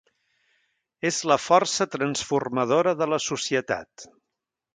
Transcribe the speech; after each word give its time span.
És 1.09 1.19
la 1.31 1.37
força 1.43 1.87
transformadora 1.97 2.95
de 3.03 3.09
la 3.15 3.21
societat. 3.27 4.09